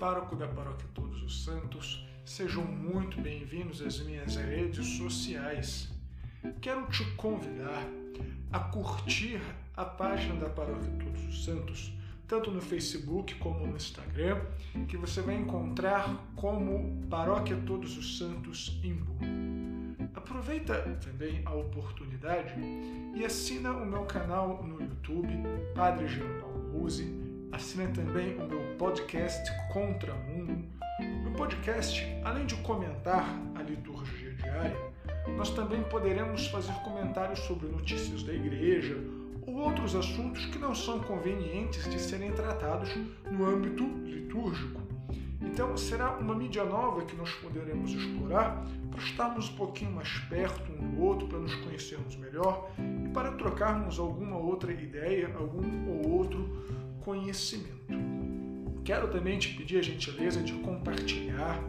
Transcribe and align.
pároco 0.00 0.34
da 0.34 0.48
Paróquia 0.48 0.88
Todos 0.94 1.22
os 1.22 1.44
Santos. 1.44 2.08
Sejam 2.24 2.64
muito 2.64 3.20
bem-vindos 3.20 3.82
às 3.82 4.00
minhas 4.00 4.34
redes 4.34 4.96
sociais. 4.96 5.92
Quero 6.62 6.86
te 6.86 7.04
convidar 7.16 7.86
a 8.50 8.58
curtir 8.60 9.42
a 9.76 9.84
página 9.84 10.36
da 10.36 10.48
Paróquia 10.48 10.90
Todos 11.04 11.22
os 11.28 11.44
Santos, 11.44 11.92
tanto 12.26 12.50
no 12.50 12.62
Facebook 12.62 13.34
como 13.34 13.66
no 13.66 13.76
Instagram, 13.76 14.40
que 14.88 14.96
você 14.96 15.20
vai 15.20 15.34
encontrar 15.34 16.32
como 16.34 17.06
Paróquia 17.10 17.58
Todos 17.66 17.98
os 17.98 18.16
Santos 18.16 18.80
Imbu. 18.82 19.18
Aproveita 20.14 20.80
também 21.04 21.42
a 21.44 21.52
oportunidade 21.52 22.54
e 23.14 23.22
assina 23.22 23.72
o 23.72 23.84
meu 23.84 24.06
canal 24.06 24.64
no 24.64 24.80
YouTube, 24.80 25.28
Padre 25.74 26.08
Jean 26.08 26.40
Paulo 26.40 26.72
Ruse 26.72 27.19
Assine 27.52 27.88
também 27.88 28.36
o 28.38 28.46
meu 28.46 28.60
podcast 28.78 29.50
Contra 29.72 30.14
Mundo. 30.14 30.64
No 31.24 31.32
podcast, 31.32 32.06
além 32.24 32.46
de 32.46 32.54
comentar 32.56 33.26
a 33.56 33.62
liturgia 33.62 34.32
diária, 34.34 34.76
nós 35.36 35.50
também 35.50 35.82
poderemos 35.82 36.46
fazer 36.46 36.72
comentários 36.84 37.40
sobre 37.40 37.66
notícias 37.66 38.22
da 38.22 38.32
igreja 38.32 38.96
ou 39.46 39.56
outros 39.56 39.96
assuntos 39.96 40.46
que 40.46 40.58
não 40.58 40.74
são 40.76 41.00
convenientes 41.00 41.90
de 41.90 41.98
serem 41.98 42.30
tratados 42.32 42.94
no 43.28 43.44
âmbito 43.44 43.84
litúrgico. 44.04 44.80
Então, 45.40 45.76
será 45.76 46.12
uma 46.18 46.34
mídia 46.34 46.64
nova 46.64 47.04
que 47.04 47.16
nós 47.16 47.32
poderemos 47.32 47.90
explorar 47.90 48.64
para 48.90 49.02
estarmos 49.02 49.50
um 49.50 49.56
pouquinho 49.56 49.90
mais 49.90 50.08
perto 50.28 50.70
um 50.70 50.90
do 50.90 51.02
outro, 51.02 51.26
para 51.26 51.40
nos 51.40 51.54
conhecermos 51.56 52.14
melhor 52.16 52.70
e 52.78 53.08
para 53.08 53.32
trocarmos 53.32 53.98
alguma 53.98 54.36
outra 54.36 54.72
ideia, 54.72 55.34
algum 55.36 55.88
ou 55.88 56.18
outro 56.18 56.60
conhecimento. 57.04 57.80
Quero 58.84 59.08
também 59.08 59.38
te 59.38 59.54
pedir 59.54 59.78
a 59.78 59.82
gentileza 59.82 60.42
de 60.42 60.52
compartilhar 60.54 61.62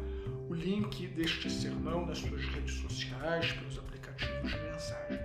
o 0.50 0.54
link 0.54 1.08
deste 1.08 1.50
sermão 1.50 2.06
nas 2.06 2.20
suas 2.20 2.44
redes 2.46 2.76
sociais, 2.76 3.52
pelos 3.54 3.78
aplicativos 3.78 4.52
de 4.52 4.59
mensagem. 4.59 5.20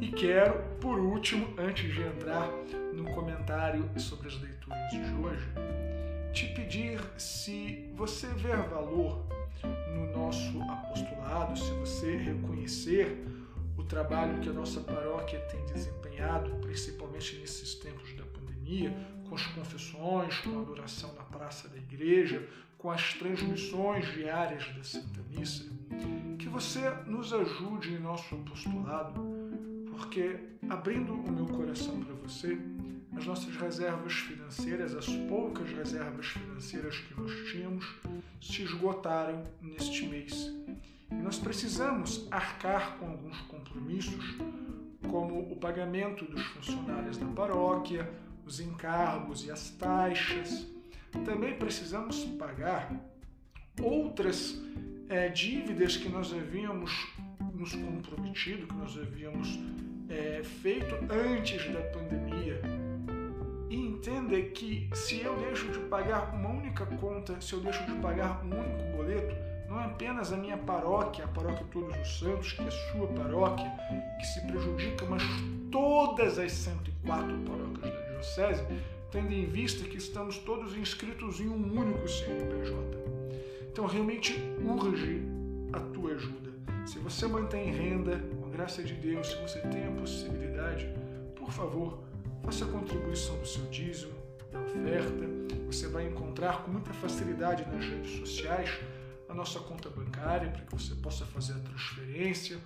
E 0.00 0.08
quero, 0.08 0.62
por 0.80 0.98
último, 0.98 1.48
antes 1.58 1.92
de 1.92 2.02
entrar 2.02 2.48
no 2.92 3.04
comentário 3.12 3.88
sobre 3.98 4.28
as 4.28 4.40
leituras 4.40 4.90
de 4.90 4.98
hoje, 5.22 5.46
te 6.32 6.46
pedir 6.48 7.00
se 7.16 7.90
você 7.94 8.28
ver 8.28 8.56
valor 8.68 9.24
no 9.94 10.12
nosso 10.12 10.60
apostolado, 10.62 11.58
se 11.58 11.70
você 11.72 12.16
reconhecer 12.16 13.24
o 13.76 13.82
trabalho 13.82 14.40
que 14.40 14.48
a 14.48 14.52
nossa 14.52 14.80
paróquia 14.80 15.40
tem 15.40 15.64
desempenhado, 15.66 16.50
principalmente 16.56 17.36
nesses 17.36 17.74
tempos 17.74 18.13
com 19.28 19.34
as 19.34 19.46
confissões, 19.48 20.38
com 20.38 20.58
a 20.58 20.62
adoração 20.62 21.12
na 21.14 21.22
praça 21.22 21.68
da 21.68 21.76
igreja, 21.76 22.48
com 22.78 22.90
as 22.90 23.14
transmissões 23.14 24.06
diárias 24.12 24.66
da 24.74 24.84
Santa 24.84 25.20
Missa, 25.30 25.64
que 26.38 26.48
você 26.48 26.90
nos 27.06 27.32
ajude 27.32 27.94
em 27.94 27.98
nosso 27.98 28.34
apostolado, 28.34 29.20
porque 29.90 30.38
abrindo 30.68 31.14
o 31.14 31.32
meu 31.32 31.46
coração 31.46 31.98
para 32.00 32.14
você, 32.14 32.58
as 33.16 33.26
nossas 33.26 33.56
reservas 33.56 34.12
financeiras, 34.12 34.94
as 34.94 35.06
poucas 35.06 35.70
reservas 35.70 36.26
financeiras 36.26 36.98
que 36.98 37.18
nós 37.18 37.32
tínhamos, 37.50 37.86
se 38.40 38.62
esgotaram 38.62 39.44
neste 39.62 40.06
mês. 40.06 40.52
E 41.10 41.14
nós 41.14 41.38
precisamos 41.38 42.26
arcar 42.30 42.98
com 42.98 43.06
alguns 43.06 43.40
compromissos, 43.42 44.36
como 45.08 45.40
o 45.52 45.56
pagamento 45.56 46.24
dos 46.24 46.42
funcionários 46.46 47.16
da 47.16 47.26
paróquia, 47.26 48.10
os 48.46 48.60
encargos 48.60 49.44
e 49.44 49.50
as 49.50 49.70
taxas. 49.70 50.66
Também 51.24 51.54
precisamos 51.54 52.24
pagar 52.38 52.92
outras 53.80 54.60
é, 55.08 55.28
dívidas 55.28 55.96
que 55.96 56.08
nós 56.08 56.32
havíamos 56.32 56.92
nos 57.54 57.74
comprometido, 57.74 58.66
que 58.66 58.74
nós 58.74 58.96
havíamos 58.98 59.58
é, 60.08 60.42
feito 60.42 60.94
antes 61.10 61.72
da 61.72 61.80
pandemia. 61.80 62.60
E 63.70 63.76
entenda 63.76 64.40
que 64.40 64.88
se 64.94 65.20
eu 65.20 65.36
deixo 65.36 65.70
de 65.72 65.78
pagar 65.88 66.34
uma 66.34 66.50
única 66.50 66.86
conta, 66.86 67.40
se 67.40 67.52
eu 67.54 67.60
deixo 67.60 67.84
de 67.86 67.92
pagar 68.00 68.44
um 68.44 68.58
único 68.58 68.96
boleto, 68.96 69.34
não 69.68 69.80
é 69.80 69.86
apenas 69.86 70.32
a 70.32 70.36
minha 70.36 70.56
paróquia, 70.56 71.24
a 71.24 71.28
paróquia 71.28 71.66
Todos 71.72 71.96
os 71.96 72.18
Santos, 72.18 72.52
que 72.52 72.62
é 72.62 72.68
a 72.68 72.70
sua 72.70 73.08
paróquia, 73.08 73.72
que 74.20 74.26
se 74.26 74.40
prejudica, 74.46 75.04
mas 75.06 75.22
todas 75.72 76.38
as 76.38 76.52
104 76.52 77.36
paróquias 77.38 77.92
da 77.92 78.03
Diocese, 78.24 78.64
tendo 79.10 79.32
em 79.32 79.44
vista 79.44 79.86
que 79.86 79.98
estamos 79.98 80.38
todos 80.38 80.74
inscritos 80.76 81.40
em 81.40 81.48
um 81.48 81.78
único 81.78 82.08
CNPJ. 82.08 82.98
Então, 83.70 83.86
realmente 83.86 84.34
urge 84.64 85.22
a 85.72 85.80
tua 85.80 86.12
ajuda. 86.12 86.50
Se 86.86 86.98
você 86.98 87.26
mantém 87.26 87.70
renda, 87.70 88.18
com 88.40 88.46
a 88.46 88.50
graça 88.50 88.82
de 88.82 88.94
Deus, 88.94 89.28
se 89.28 89.36
você 89.36 89.60
tem 89.60 89.86
a 89.86 89.90
possibilidade, 89.92 90.88
por 91.36 91.52
favor, 91.52 92.02
faça 92.42 92.64
a 92.64 92.68
contribuição 92.68 93.38
do 93.38 93.46
seu 93.46 93.64
dízimo, 93.66 94.12
da 94.50 94.60
oferta. 94.60 95.24
Você 95.66 95.88
vai 95.88 96.06
encontrar 96.06 96.62
com 96.62 96.70
muita 96.70 96.92
facilidade 96.94 97.66
nas 97.70 97.84
redes 97.84 98.18
sociais 98.18 98.70
a 99.28 99.34
nossa 99.34 99.58
conta 99.60 99.90
bancária 99.90 100.50
para 100.50 100.62
que 100.62 100.72
você 100.72 100.94
possa 100.94 101.26
fazer 101.26 101.54
a 101.54 101.58
transferência. 101.58 102.58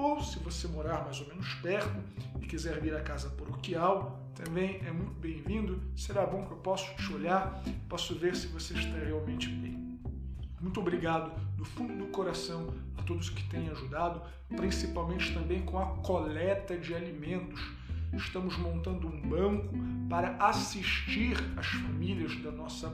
Ou, 0.00 0.18
se 0.22 0.38
você 0.38 0.66
morar 0.66 1.04
mais 1.04 1.20
ou 1.20 1.28
menos 1.28 1.52
perto 1.56 2.02
e 2.40 2.46
quiser 2.46 2.80
vir 2.80 2.96
à 2.96 3.02
casa 3.02 3.28
paroquial, 3.28 4.18
também 4.34 4.80
é 4.86 4.90
muito 4.90 5.12
bem-vindo. 5.20 5.78
Será 5.94 6.24
bom 6.24 6.46
que 6.46 6.52
eu 6.52 6.56
possa 6.56 6.90
te 6.94 7.12
olhar, 7.12 7.62
posso 7.86 8.14
ver 8.14 8.34
se 8.34 8.46
você 8.46 8.72
está 8.72 8.96
realmente 8.96 9.50
bem. 9.50 10.00
Muito 10.58 10.80
obrigado 10.80 11.38
do 11.54 11.66
fundo 11.66 11.94
do 11.98 12.10
coração 12.10 12.72
a 12.96 13.02
todos 13.02 13.28
que 13.28 13.46
têm 13.50 13.68
ajudado, 13.68 14.22
principalmente 14.56 15.34
também 15.34 15.60
com 15.66 15.78
a 15.78 15.84
coleta 15.98 16.78
de 16.78 16.94
alimentos. 16.94 17.60
Estamos 18.14 18.56
montando 18.56 19.06
um 19.06 19.20
banco 19.20 19.74
para 20.08 20.34
assistir 20.38 21.36
as 21.58 21.66
famílias 21.66 22.34
da 22.42 22.50
nossa 22.50 22.88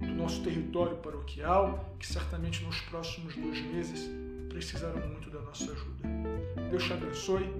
do 0.00 0.14
nosso 0.14 0.42
território 0.42 0.96
paroquial, 0.96 1.94
que 1.98 2.06
certamente 2.06 2.64
nos 2.64 2.80
próximos 2.80 3.36
dois 3.36 3.60
meses 3.66 4.21
precisaram 4.52 5.00
muito 5.08 5.30
da 5.30 5.40
nossa 5.40 5.64
ajuda. 5.64 6.08
Deus 6.70 6.84
te 6.84 6.92
abençoe. 6.92 7.50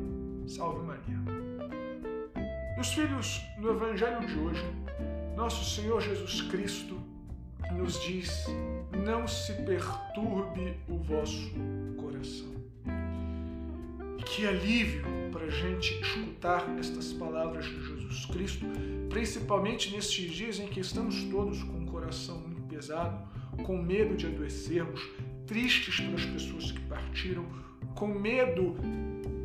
Salve 0.46 0.84
Maria. 0.84 1.18
Meus 2.74 2.92
filhos, 2.92 3.40
no 3.58 3.70
Evangelho 3.70 4.26
de 4.26 4.38
hoje, 4.38 4.64
nosso 5.34 5.64
Senhor 5.64 6.00
Jesus 6.00 6.42
Cristo 6.42 7.00
nos 7.72 8.00
diz: 8.02 8.46
não 9.04 9.26
se 9.26 9.54
perturbe 9.64 10.76
o 10.88 10.98
vosso 10.98 11.50
coração. 11.96 12.52
E 14.18 14.22
que 14.24 14.46
alívio 14.46 15.04
para 15.32 15.46
a 15.46 15.50
gente 15.50 15.98
escutar 16.00 16.68
estas 16.78 17.12
palavras 17.14 17.64
de 17.64 17.82
Jesus 17.84 18.26
Cristo, 18.26 18.66
principalmente 19.08 19.94
nestes 19.94 20.30
dias 20.30 20.58
em 20.58 20.66
que 20.66 20.80
estamos 20.80 21.24
todos 21.24 21.62
com 21.62 21.86
coração 21.86 22.38
muito 22.40 22.62
pesado, 22.62 23.26
com 23.64 23.80
medo 23.80 24.16
de 24.16 24.26
adoecermos, 24.26 25.00
tristes 25.46 26.00
pelas 26.00 26.24
pessoas 26.24 26.72
que 26.72 26.80
partiram, 26.80 27.44
com 27.94 28.08
medo 28.08 28.76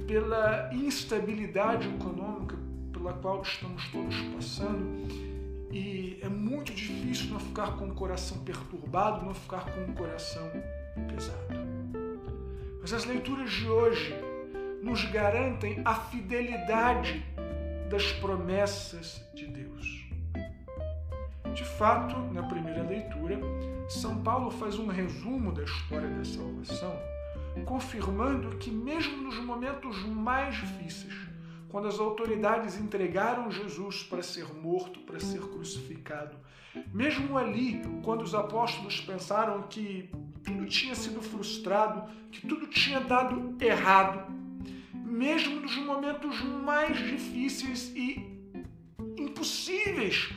pela 0.07 0.69
instabilidade 0.73 1.87
econômica 1.87 2.55
pela 2.91 3.13
qual 3.13 3.41
estamos 3.41 3.87
todos 3.89 4.15
passando. 4.33 5.07
E 5.71 6.17
é 6.21 6.29
muito 6.29 6.73
difícil 6.73 7.31
não 7.31 7.39
ficar 7.39 7.77
com 7.77 7.87
o 7.87 7.93
coração 7.93 8.39
perturbado, 8.39 9.25
não 9.25 9.33
ficar 9.33 9.65
com 9.65 9.91
o 9.91 9.93
coração 9.93 10.49
pesado. 11.13 11.67
Mas 12.81 12.93
as 12.93 13.05
leituras 13.05 13.51
de 13.51 13.67
hoje 13.67 14.15
nos 14.81 15.03
garantem 15.05 15.81
a 15.83 15.95
fidelidade 15.95 17.23
das 17.89 18.11
promessas 18.13 19.21
de 19.33 19.45
Deus. 19.45 20.07
De 21.53 21.63
fato, 21.63 22.17
na 22.33 22.43
primeira 22.43 22.83
leitura, 22.83 23.39
São 23.87 24.21
Paulo 24.21 24.51
faz 24.51 24.77
um 24.77 24.87
resumo 24.87 25.53
da 25.53 25.63
história 25.63 26.09
da 26.09 26.25
salvação, 26.25 26.99
confirmando 27.65 28.57
que, 28.57 28.69
mesmo 28.69 29.17
nos 29.17 29.39
momentos 29.39 30.05
mais 30.05 30.55
difíceis, 30.55 31.13
quando 31.69 31.87
as 31.87 31.97
autoridades 31.97 32.77
entregaram 32.77 33.49
Jesus 33.49 34.03
para 34.03 34.21
ser 34.21 34.53
morto, 34.53 34.99
para 35.01 35.21
ser 35.21 35.39
crucificado, 35.39 36.35
mesmo 36.93 37.37
ali, 37.37 37.81
quando 38.03 38.23
os 38.23 38.35
apóstolos 38.35 38.99
pensaram 38.99 39.63
que 39.63 40.09
tudo 40.43 40.65
tinha 40.65 40.93
sido 40.93 41.21
frustrado, 41.21 42.09
que 42.29 42.45
tudo 42.45 42.67
tinha 42.67 42.99
dado 42.99 43.55
errado, 43.63 44.29
mesmo 44.93 45.61
nos 45.61 45.77
momentos 45.77 46.41
mais 46.41 46.97
difíceis 46.97 47.91
e 47.95 48.37
impossíveis 49.17 50.29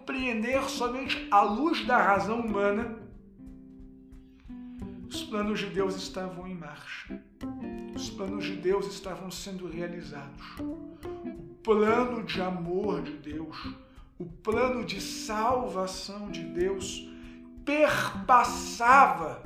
compreender 0.00 0.62
somente 0.64 1.28
à 1.30 1.42
luz 1.42 1.84
da 1.84 1.98
razão 1.98 2.40
humana, 2.40 2.98
os 5.08 5.22
planos 5.24 5.60
de 5.60 5.66
Deus 5.66 5.96
estavam 5.96 6.46
em 6.46 6.54
marcha. 6.54 7.20
Os 7.94 8.08
planos 8.08 8.44
de 8.44 8.56
Deus 8.56 8.86
estavam 8.86 9.30
sendo 9.30 9.68
realizados. 9.68 10.58
O 10.58 11.54
plano 11.62 12.22
de 12.22 12.40
amor 12.40 13.02
de 13.02 13.12
Deus, 13.12 13.74
o 14.18 14.24
plano 14.24 14.84
de 14.84 15.00
salvação 15.00 16.30
de 16.30 16.44
Deus 16.44 17.06
perpassava 17.64 19.42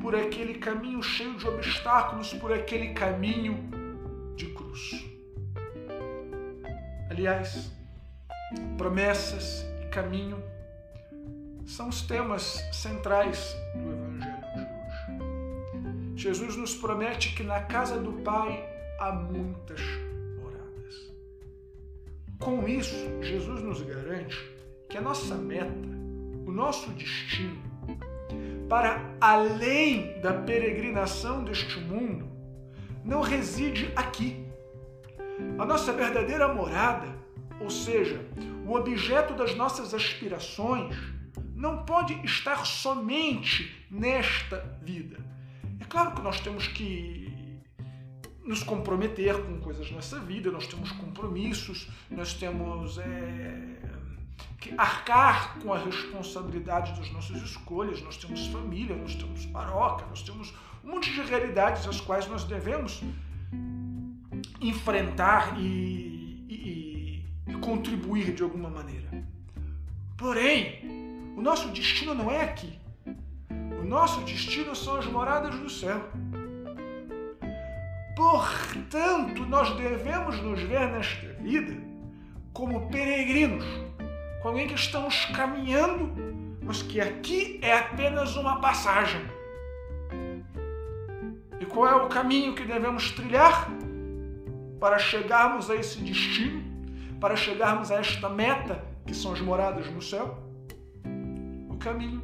por 0.00 0.14
aquele 0.14 0.54
caminho 0.54 1.02
cheio 1.02 1.36
de 1.36 1.48
obstáculos, 1.48 2.32
por 2.34 2.52
aquele 2.52 2.92
caminho 2.92 3.68
de 4.36 4.46
cruz. 4.46 5.04
Aliás, 7.10 7.72
promessas 8.78 9.69
caminho 9.90 10.42
são 11.66 11.88
os 11.88 12.02
temas 12.02 12.62
centrais 12.72 13.56
do 13.74 13.92
Evangelho 13.92 14.40
de 14.54 14.60
hoje. 14.60 16.22
Jesus 16.22 16.56
nos 16.56 16.74
promete 16.74 17.34
que 17.34 17.42
na 17.42 17.60
casa 17.62 17.98
do 17.98 18.12
Pai 18.22 18.68
há 18.98 19.12
muitas 19.12 19.80
moradas. 20.40 21.12
Com 22.38 22.68
isso, 22.68 23.22
Jesus 23.22 23.62
nos 23.62 23.82
garante 23.82 24.38
que 24.88 24.96
a 24.96 25.00
nossa 25.00 25.34
meta, 25.34 25.88
o 26.46 26.50
nosso 26.50 26.90
destino, 26.90 27.62
para 28.68 29.16
além 29.20 30.20
da 30.20 30.32
peregrinação 30.32 31.44
deste 31.44 31.78
mundo, 31.80 32.28
não 33.04 33.20
reside 33.20 33.92
aqui. 33.96 34.46
A 35.58 35.64
nossa 35.64 35.92
verdadeira 35.92 36.52
morada, 36.52 37.08
ou 37.60 37.70
seja, 37.70 38.20
o 38.70 38.76
objeto 38.76 39.34
das 39.34 39.56
nossas 39.56 39.92
aspirações, 39.92 40.96
não 41.56 41.84
pode 41.84 42.14
estar 42.24 42.64
somente 42.64 43.84
nesta 43.90 44.58
vida. 44.80 45.18
É 45.80 45.84
claro 45.86 46.12
que 46.12 46.22
nós 46.22 46.38
temos 46.38 46.68
que 46.68 47.60
nos 48.44 48.62
comprometer 48.62 49.36
com 49.42 49.58
coisas 49.58 49.90
nessa 49.90 50.20
vida, 50.20 50.52
nós 50.52 50.68
temos 50.68 50.92
compromissos, 50.92 51.88
nós 52.08 52.32
temos 52.32 52.96
é, 52.98 53.76
que 54.60 54.72
arcar 54.78 55.58
com 55.58 55.74
a 55.74 55.78
responsabilidade 55.78 56.92
das 56.92 57.10
nossas 57.10 57.42
escolhas, 57.42 58.00
nós 58.02 58.18
temos 58.18 58.46
família, 58.46 58.94
nós 58.94 59.16
temos 59.16 59.46
paróquia, 59.46 60.06
nós 60.06 60.22
temos 60.22 60.54
um 60.84 60.92
monte 60.92 61.12
de 61.12 61.20
realidades 61.22 61.88
às 61.88 62.00
quais 62.00 62.28
nós 62.28 62.44
devemos 62.44 63.02
enfrentar 64.60 65.58
e 65.58 66.19
contribuir 67.60 68.32
de 68.32 68.42
alguma 68.42 68.68
maneira. 68.68 69.08
Porém, 70.16 70.80
o 71.36 71.40
nosso 71.40 71.68
destino 71.68 72.14
não 72.14 72.30
é 72.30 72.42
aqui. 72.42 72.78
O 73.80 73.84
nosso 73.84 74.20
destino 74.22 74.74
são 74.74 74.96
as 74.96 75.06
moradas 75.06 75.54
do 75.58 75.70
céu. 75.70 76.00
Portanto, 78.14 79.46
nós 79.46 79.74
devemos 79.76 80.40
nos 80.42 80.60
ver 80.62 80.88
nesta 80.90 81.26
vida 81.42 81.74
como 82.52 82.88
peregrinos, 82.90 83.64
com 84.42 84.48
alguém 84.48 84.66
que 84.66 84.74
estamos 84.74 85.24
caminhando, 85.26 86.12
mas 86.62 86.82
que 86.82 87.00
aqui 87.00 87.58
é 87.62 87.78
apenas 87.78 88.36
uma 88.36 88.60
passagem. 88.60 89.22
E 91.58 91.64
qual 91.64 91.88
é 91.88 91.94
o 91.94 92.08
caminho 92.08 92.54
que 92.54 92.64
devemos 92.64 93.10
trilhar 93.12 93.70
para 94.78 94.98
chegarmos 94.98 95.70
a 95.70 95.76
esse 95.76 95.98
destino, 95.98 96.62
para 97.20 97.36
chegarmos 97.36 97.90
a 97.90 97.96
esta 97.96 98.28
meta 98.28 98.82
que 99.06 99.14
são 99.14 99.32
as 99.32 99.40
moradas 99.40 99.90
no 99.90 100.00
céu? 100.00 100.50
caminho 101.80 102.22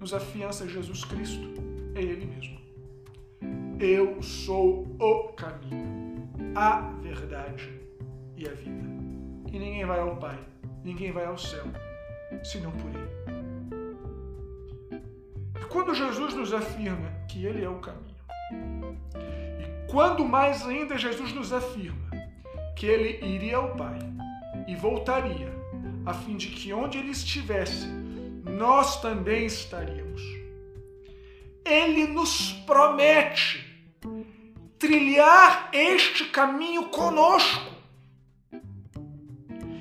nos 0.00 0.12
afiança 0.12 0.68
Jesus 0.68 1.04
Cristo, 1.04 1.54
é 1.94 2.02
Ele 2.02 2.26
mesmo. 2.26 2.56
Eu 3.80 4.20
sou 4.22 4.84
o 4.98 5.32
caminho, 5.32 6.28
a 6.54 6.80
verdade 7.00 7.70
e 8.36 8.46
a 8.46 8.52
vida. 8.52 8.84
E 9.52 9.58
ninguém 9.58 9.86
vai 9.86 10.00
ao 10.00 10.16
Pai, 10.16 10.38
ninguém 10.84 11.12
vai 11.12 11.24
ao 11.24 11.38
céu, 11.38 11.64
senão 12.42 12.72
por 12.72 12.90
Ele. 12.90 13.16
E 15.60 15.64
quando 15.66 15.94
Jesus 15.94 16.34
nos 16.34 16.52
afirma 16.52 17.08
que 17.28 17.46
Ele 17.46 17.64
é 17.64 17.68
o 17.68 17.78
caminho, 17.78 18.16
e 19.60 19.90
quando 19.90 20.24
mais 20.24 20.66
ainda 20.66 20.98
Jesus 20.98 21.32
nos 21.32 21.52
afirma 21.52 22.10
que 22.74 22.86
Ele 22.86 23.24
iria 23.24 23.56
ao 23.56 23.76
Pai 23.76 23.98
e 24.66 24.74
voltaria, 24.74 25.52
a 26.04 26.14
fim 26.14 26.36
de 26.36 26.48
que 26.48 26.72
onde 26.72 26.98
Ele 26.98 27.10
estivesse, 27.10 27.86
nós 28.44 29.00
também 29.00 29.46
estaríamos. 29.46 30.22
Ele 31.64 32.06
nos 32.06 32.52
promete 32.64 33.66
trilhar 34.78 35.68
este 35.72 36.26
caminho 36.26 36.84
conosco. 36.84 37.74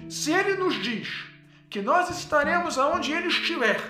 Se 0.10 0.32
ele 0.32 0.56
nos 0.56 0.82
diz 0.82 1.08
que 1.70 1.82
nós 1.82 2.10
estaremos 2.10 2.78
aonde 2.78 3.12
ele 3.12 3.28
estiver, 3.28 3.82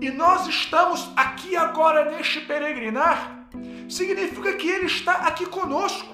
e 0.00 0.10
nós 0.10 0.46
estamos 0.46 1.10
aqui 1.16 1.56
agora 1.56 2.10
neste 2.10 2.40
peregrinar, 2.42 3.48
significa 3.88 4.52
que 4.54 4.68
ele 4.68 4.86
está 4.86 5.26
aqui 5.26 5.46
conosco. 5.46 6.13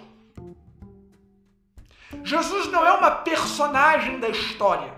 Jesus 2.22 2.68
não 2.68 2.84
é 2.86 2.92
uma 2.92 3.10
personagem 3.10 4.18
da 4.18 4.28
história. 4.28 4.92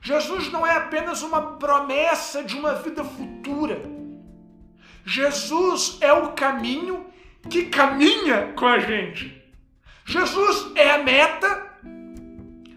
Jesus 0.00 0.50
não 0.50 0.66
é 0.66 0.76
apenas 0.76 1.22
uma 1.22 1.56
promessa 1.56 2.42
de 2.42 2.56
uma 2.56 2.74
vida 2.74 3.04
futura. 3.04 3.80
Jesus 5.04 5.98
é 6.00 6.12
o 6.12 6.32
caminho 6.32 7.06
que 7.48 7.66
caminha 7.66 8.52
com 8.54 8.66
a 8.66 8.78
gente. 8.78 9.42
Jesus 10.04 10.72
é 10.74 10.90
a 10.92 10.98
meta, 10.98 11.66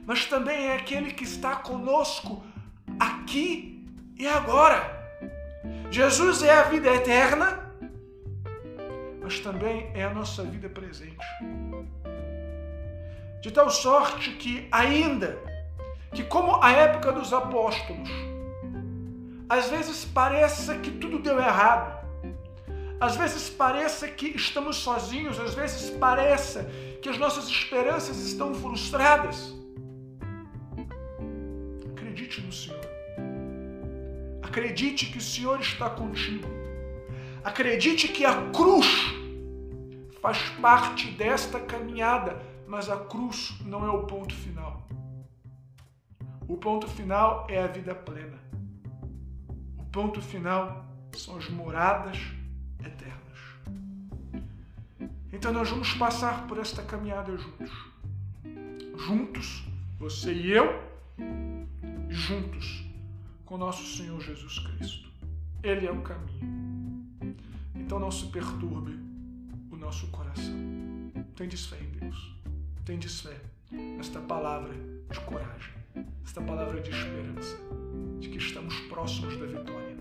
mas 0.05 0.25
também 0.25 0.67
é 0.67 0.75
aquele 0.75 1.11
que 1.11 1.23
está 1.23 1.55
conosco 1.55 2.43
aqui 2.99 3.87
e 4.17 4.27
agora. 4.27 4.99
Jesus 5.89 6.43
é 6.43 6.51
a 6.53 6.63
vida 6.63 6.89
eterna, 6.93 7.71
mas 9.21 9.39
também 9.39 9.91
é 9.93 10.03
a 10.03 10.13
nossa 10.13 10.43
vida 10.43 10.69
presente. 10.69 11.25
De 13.41 13.51
tal 13.51 13.69
sorte 13.69 14.31
que, 14.31 14.67
ainda 14.71 15.37
que, 16.13 16.23
como 16.23 16.63
a 16.63 16.71
época 16.71 17.11
dos 17.11 17.33
apóstolos, 17.33 18.09
às 19.49 19.67
vezes 19.69 20.05
pareça 20.05 20.77
que 20.77 20.91
tudo 20.91 21.19
deu 21.19 21.39
errado, 21.39 21.99
às 22.99 23.15
vezes 23.15 23.49
pareça 23.49 24.07
que 24.07 24.27
estamos 24.27 24.77
sozinhos, 24.77 25.39
às 25.39 25.55
vezes 25.55 25.89
pareça 25.89 26.69
que 27.01 27.09
as 27.09 27.17
nossas 27.17 27.47
esperanças 27.47 28.19
estão 28.19 28.53
frustradas. 28.53 29.55
Acredite 31.91 32.41
no 32.41 32.53
Senhor. 32.53 32.79
Acredite 34.43 35.07
que 35.07 35.17
o 35.17 35.21
Senhor 35.21 35.59
está 35.59 35.89
contigo. 35.89 36.47
Acredite 37.43 38.07
que 38.07 38.23
a 38.23 38.51
cruz 38.51 38.87
faz 40.21 40.37
parte 40.61 41.07
desta 41.07 41.59
caminhada, 41.59 42.39
mas 42.71 42.89
a 42.89 42.95
cruz 42.95 43.53
não 43.65 43.85
é 43.85 43.89
o 43.89 44.03
ponto 44.05 44.33
final. 44.33 44.87
O 46.47 46.55
ponto 46.55 46.87
final 46.87 47.45
é 47.49 47.61
a 47.61 47.67
vida 47.67 47.93
plena. 47.93 48.39
O 49.77 49.83
ponto 49.91 50.21
final 50.21 50.85
são 51.11 51.35
as 51.37 51.49
moradas 51.49 52.17
eternas. 52.79 53.39
Então 55.33 55.51
nós 55.51 55.69
vamos 55.69 55.93
passar 55.95 56.47
por 56.47 56.59
esta 56.59 56.81
caminhada 56.81 57.35
juntos. 57.35 57.71
Juntos, 58.97 59.65
você 59.99 60.33
e 60.33 60.51
eu, 60.51 60.81
juntos 62.07 62.85
com 63.45 63.57
nosso 63.57 63.85
Senhor 63.97 64.21
Jesus 64.21 64.59
Cristo. 64.59 65.11
Ele 65.61 65.87
é 65.87 65.91
o 65.91 66.01
caminho. 66.03 67.35
Então 67.75 67.99
não 67.99 68.09
se 68.09 68.27
perturbe 68.27 68.97
o 69.69 69.75
nosso 69.75 70.07
coração. 70.07 70.55
Tendes 71.35 71.65
fé 71.65 71.77
em 71.77 71.99
Deus. 71.99 72.40
Tendes 72.85 73.21
fé 73.21 73.39
nesta 73.71 74.19
palavra 74.21 74.73
de 74.73 75.19
coragem 75.21 75.73
esta 76.25 76.41
palavra 76.41 76.81
de 76.81 76.89
esperança, 76.89 77.57
de 78.19 78.29
que 78.29 78.37
estamos 78.37 78.73
próximos 78.89 79.37
da 79.37 79.45
vitória, 79.45 79.95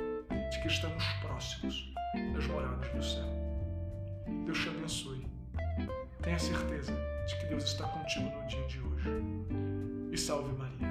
de 0.51 0.63
que 0.63 0.69
estamos 0.69 1.05
próximos 1.21 1.93
das 2.35 2.47
moradas 2.47 2.89
do 2.93 3.03
céu. 3.03 3.27
Deus 4.47 4.59
te 4.59 4.69
abençoe. 4.69 5.27
Tenha 6.23 6.39
certeza 6.39 6.93
de 7.27 7.37
que 7.37 7.47
Deus 7.47 7.65
está 7.65 7.87
contigo 7.87 8.31
no 8.31 8.47
dia 8.47 8.67
de 8.67 8.81
hoje. 8.81 9.11
E 10.13 10.17
salve 10.17 10.53
Maria. 10.53 10.90